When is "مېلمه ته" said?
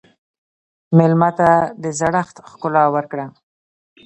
0.97-1.49